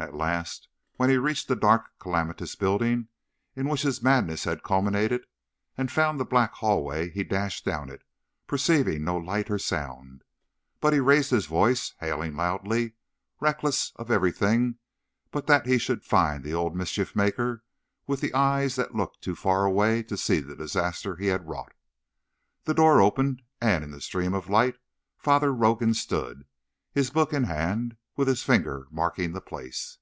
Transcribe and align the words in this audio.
At 0.00 0.14
last, 0.14 0.66
when 0.96 1.10
he 1.10 1.18
reached 1.18 1.46
the 1.48 1.54
dark, 1.54 1.90
calamitous 1.98 2.54
building 2.56 3.08
in 3.54 3.68
which 3.68 3.82
his 3.82 4.02
madness 4.02 4.44
had 4.44 4.62
culminated, 4.62 5.26
and 5.76 5.92
found 5.92 6.18
the 6.18 6.24
black 6.24 6.54
hallway, 6.54 7.10
he 7.10 7.22
dashed 7.22 7.66
down 7.66 7.90
it, 7.90 8.00
perceiving 8.46 9.04
no 9.04 9.18
light 9.18 9.50
or 9.50 9.58
sound. 9.58 10.24
But 10.80 10.94
he 10.94 11.00
raised 11.00 11.30
his 11.32 11.44
voice, 11.44 11.92
hailing 12.00 12.34
loudly; 12.34 12.94
reckless 13.40 13.92
of 13.96 14.10
everything 14.10 14.76
but 15.30 15.46
that 15.48 15.66
he 15.66 15.76
should 15.76 16.02
find 16.02 16.42
the 16.44 16.54
old 16.54 16.74
mischief 16.74 17.14
maker 17.14 17.62
with 18.06 18.22
the 18.22 18.32
eyes 18.32 18.76
that 18.76 18.94
looked 18.94 19.20
too 19.20 19.34
far 19.34 19.66
away 19.66 20.02
to 20.04 20.16
see 20.16 20.40
the 20.40 20.56
disaster 20.56 21.16
he 21.16 21.26
had 21.26 21.46
wrought. 21.46 21.74
The 22.64 22.72
door 22.72 23.02
opened, 23.02 23.42
and 23.60 23.84
in 23.84 23.90
the 23.90 24.00
stream 24.00 24.32
of 24.32 24.48
light 24.48 24.76
Father 25.18 25.52
Rogan 25.52 25.92
stood, 25.92 26.46
his 26.90 27.10
book 27.10 27.34
in 27.34 27.44
hand, 27.44 27.98
with 28.16 28.26
his 28.28 28.42
finger 28.42 28.86
marking 28.90 29.32
the 29.32 29.40
place. 29.40 29.96